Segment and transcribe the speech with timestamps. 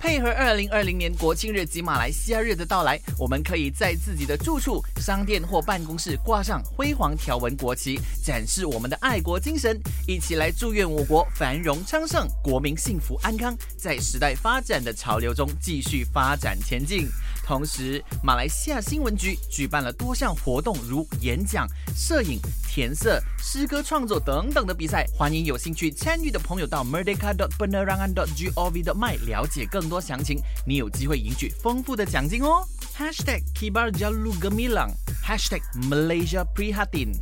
[0.00, 9.78] 配合二零二零年国庆日及马来西亚日的到来，我们可以在自己的住处、商店或办公室挂上辉煌条纹国旗，展示我们的爱国精神，
[10.08, 17.06] 一起来祝愿我国繁荣昌盛，国民幸福安康，在时代发展的潮流中继续发展前进。
[17.44, 22.40] 同时，马来西亚新闻局举办了多项活动，如演讲、摄影、
[22.72, 25.04] 填色、诗歌创作等等的比赛。
[25.12, 30.40] 欢迎有兴趣参与的朋友到 merdeka dot penerangan dot gov dot my 了解更多详情。
[30.64, 32.64] 你有机会赢取丰富的奖金哦
[32.96, 34.88] hashtag kibarjalugamilan
[35.20, 37.12] hashtag malaysia prehadin